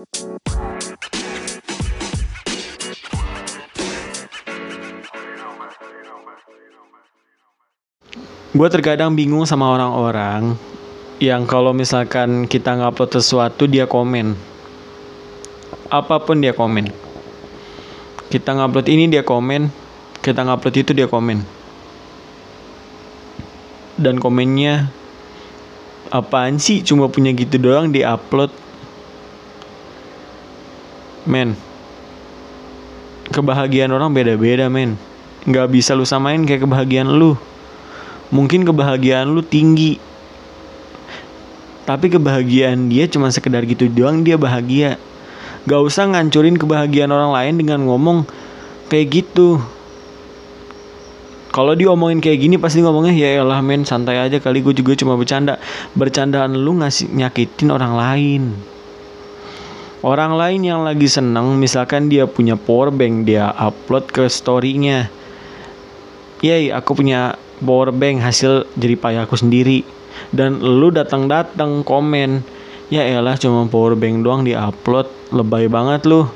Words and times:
Gue 0.00 0.08
terkadang 8.72 9.12
bingung 9.12 9.44
sama 9.44 9.68
orang-orang 9.68 10.56
yang 11.20 11.44
kalau 11.44 11.76
misalkan 11.76 12.48
kita 12.48 12.80
ngupload 12.80 13.12
sesuatu 13.12 13.68
dia 13.68 13.84
komen. 13.84 14.40
Apa 15.92 16.16
pun 16.24 16.40
dia 16.40 16.56
komen. 16.56 16.88
Kita 18.32 18.56
ngupload 18.56 18.88
ini 18.88 19.04
dia 19.12 19.20
komen, 19.20 19.68
kita 20.24 20.48
ngupload 20.48 20.80
itu 20.80 20.96
dia 20.96 21.12
komen. 21.12 21.44
Dan 24.00 24.16
komennya 24.16 24.88
apaan 26.08 26.56
sih 26.56 26.80
cuma 26.80 27.12
punya 27.12 27.36
gitu 27.36 27.60
doang 27.60 27.92
di 27.92 28.00
upload 28.00 28.69
men 31.26 31.56
kebahagiaan 33.30 33.94
orang 33.94 34.10
beda-beda 34.10 34.66
men. 34.66 34.98
Nggak 35.46 35.66
bisa 35.72 35.96
lu 35.96 36.04
samain 36.04 36.42
kayak 36.44 36.66
kebahagiaan 36.66 37.08
lu. 37.08 37.38
Mungkin 38.34 38.66
kebahagiaan 38.66 39.30
lu 39.30 39.40
tinggi. 39.40 39.96
Tapi 41.86 42.06
kebahagiaan 42.12 42.92
dia 42.92 43.08
cuma 43.10 43.32
sekedar 43.32 43.64
gitu 43.66 43.88
doang 43.90 44.22
dia 44.22 44.38
bahagia. 44.38 45.00
Gak 45.66 45.80
usah 45.80 46.06
ngancurin 46.06 46.54
kebahagiaan 46.54 47.10
orang 47.10 47.34
lain 47.34 47.54
dengan 47.58 47.82
ngomong 47.88 48.28
kayak 48.86 49.10
gitu. 49.10 49.58
Kalau 51.50 51.74
diomongin 51.74 52.22
kayak 52.22 52.46
gini 52.46 52.56
pasti 52.62 52.78
ngomongnya 52.78 53.10
ya 53.10 53.42
elah 53.42 53.58
men 53.58 53.82
santai 53.82 54.22
aja 54.22 54.38
kali 54.38 54.62
gue 54.62 54.70
juga 54.70 54.94
cuma 54.94 55.18
bercanda. 55.18 55.58
Bercandaan 55.98 56.54
lu 56.54 56.78
ngasih 56.78 57.10
nyakitin 57.10 57.74
orang 57.74 57.98
lain 57.98 58.69
orang 60.00 60.32
lain 60.36 60.60
yang 60.64 60.80
lagi 60.84 61.08
seneng 61.08 61.60
misalkan 61.60 62.08
dia 62.08 62.24
punya 62.24 62.56
power 62.56 62.88
bank 62.88 63.28
dia 63.28 63.52
upload 63.56 64.08
ke 64.08 64.24
storynya. 64.28 65.12
Yay, 66.40 66.72
aku 66.72 66.96
punya 66.96 67.36
power 67.60 67.92
bank 67.92 68.24
hasil 68.24 68.64
jadi 68.76 68.96
payah 68.96 69.22
aku 69.28 69.36
sendiri. 69.36 69.84
Dan 70.32 70.60
lu 70.60 70.88
datang 70.92 71.28
datang 71.28 71.84
komen 71.84 72.44
ya 72.90 73.06
elah 73.06 73.36
cuma 73.38 73.68
power 73.68 73.94
bank 73.94 74.24
doang 74.24 74.42
di 74.42 74.56
upload 74.56 75.06
lebay 75.32 75.68
banget 75.68 76.08
lu. 76.08 76.26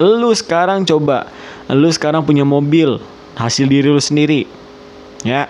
Lu 0.00 0.30
sekarang 0.36 0.84
coba 0.84 1.28
lu 1.72 1.88
sekarang 1.88 2.24
punya 2.24 2.44
mobil 2.44 3.00
hasil 3.36 3.64
diri 3.64 3.88
lu 3.88 4.00
sendiri. 4.00 4.44
Ya 5.24 5.48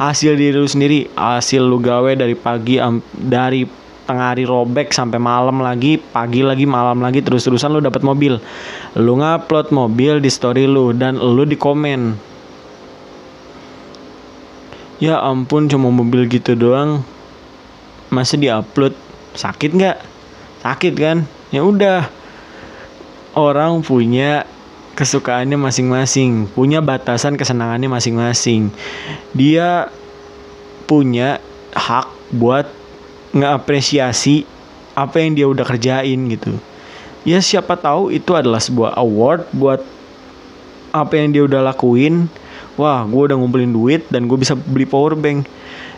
hasil 0.00 0.40
diri 0.40 0.56
lu 0.56 0.64
sendiri 0.64 1.12
hasil 1.12 1.60
lu 1.60 1.76
gawe 1.76 2.16
dari 2.16 2.32
pagi 2.32 2.80
dari 3.12 3.68
tengah 4.10 4.34
hari 4.34 4.42
robek 4.42 4.90
sampai 4.90 5.22
malam 5.22 5.62
lagi 5.62 6.02
pagi 6.02 6.42
lagi 6.42 6.66
malam 6.66 6.98
lagi 6.98 7.22
terus 7.22 7.46
terusan 7.46 7.70
lu 7.70 7.78
dapat 7.78 8.02
mobil. 8.02 8.42
Lu 8.98 9.14
ngupload 9.14 9.70
mobil 9.70 10.18
di 10.18 10.26
story 10.26 10.66
lu 10.66 10.90
dan 10.90 11.14
lu 11.14 11.46
di 11.46 11.54
komen. 11.54 12.18
Ya 14.98 15.22
ampun 15.22 15.70
cuma 15.70 15.94
mobil 15.94 16.26
gitu 16.26 16.58
doang. 16.58 17.06
Masih 18.10 18.42
diupload. 18.42 18.98
Sakit 19.38 19.70
nggak? 19.78 19.98
Sakit 20.66 20.94
kan? 20.98 21.30
Ya 21.54 21.62
udah. 21.62 22.10
Orang 23.38 23.86
punya 23.86 24.42
kesukaannya 24.98 25.54
masing-masing, 25.54 26.50
punya 26.50 26.82
batasan 26.82 27.38
kesenangannya 27.38 27.86
masing-masing. 27.86 28.74
Dia 29.32 29.86
punya 30.90 31.38
hak 31.70 32.10
buat 32.34 32.66
ngeapresiasi 33.36 34.46
apa 34.94 35.22
yang 35.22 35.38
dia 35.38 35.46
udah 35.46 35.64
kerjain 35.64 36.18
gitu. 36.30 36.56
Ya 37.22 37.38
siapa 37.38 37.76
tahu 37.76 38.10
itu 38.10 38.32
adalah 38.32 38.58
sebuah 38.58 38.96
award 38.96 39.48
buat 39.52 39.80
apa 40.90 41.12
yang 41.14 41.30
dia 41.30 41.42
udah 41.46 41.60
lakuin. 41.70 42.26
Wah, 42.80 43.04
gue 43.04 43.22
udah 43.28 43.36
ngumpulin 43.36 43.70
duit 43.70 44.02
dan 44.08 44.24
gue 44.24 44.38
bisa 44.40 44.56
beli 44.56 44.88
power 44.88 45.12
bank. 45.14 45.44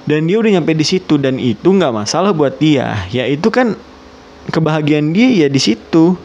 Dan 0.03 0.27
dia 0.27 0.43
udah 0.43 0.59
nyampe 0.59 0.75
di 0.75 0.83
situ 0.83 1.15
dan 1.15 1.39
itu 1.39 1.71
nggak 1.71 1.95
masalah 1.95 2.35
buat 2.35 2.59
dia. 2.59 3.07
Ya 3.15 3.23
itu 3.31 3.55
kan 3.55 3.79
kebahagiaan 4.51 5.15
dia 5.15 5.47
ya 5.47 5.49
di 5.49 5.61
situ 5.63 6.19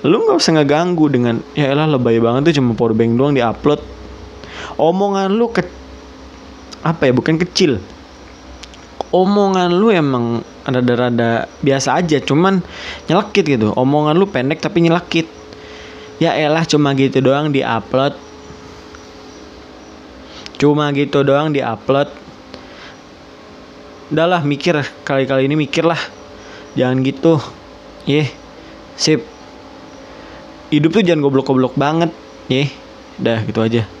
lu 0.00 0.16
nggak 0.16 0.38
usah 0.38 0.52
ngeganggu 0.56 1.12
dengan 1.12 1.44
ya 1.52 1.74
elah 1.74 1.84
lebay 1.90 2.22
banget 2.22 2.52
tuh 2.52 2.62
cuma 2.62 2.72
power 2.72 2.96
bank 2.96 3.18
doang 3.18 3.36
di 3.36 3.42
upload 3.44 3.82
omongan 4.80 5.34
lu 5.34 5.50
ke 5.52 5.60
apa 6.80 7.10
ya 7.10 7.12
bukan 7.12 7.36
kecil 7.36 7.82
omongan 9.10 9.70
lu 9.74 9.90
emang 9.90 10.42
rada-rada 10.66 11.50
biasa 11.62 11.98
aja 11.98 12.18
cuman 12.22 12.62
nyelekit 13.10 13.44
gitu. 13.46 13.74
Omongan 13.74 14.14
lu 14.14 14.26
pendek 14.30 14.62
tapi 14.62 14.86
nyelekit. 14.86 15.26
Ya 16.22 16.36
elah 16.36 16.62
cuma 16.66 16.94
gitu 16.94 17.18
doang 17.24 17.50
di 17.50 17.64
upload. 17.64 18.14
Cuma 20.60 20.92
gitu 20.94 21.24
doang 21.26 21.50
di 21.50 21.64
upload. 21.64 22.12
Udahlah 24.12 24.44
mikir. 24.44 24.78
Kali-kali 25.02 25.48
ini 25.48 25.56
mikir 25.56 25.82
lah. 25.82 26.00
Jangan 26.76 27.00
gitu. 27.02 27.40
Yeh 28.04 28.28
sip. 28.94 29.24
Hidup 30.70 30.94
tuh 30.94 31.02
jangan 31.02 31.24
goblok-goblok 31.24 31.74
banget. 31.74 32.12
Ya 32.46 32.66
udah 33.20 33.44
gitu 33.44 33.60
aja 33.60 33.99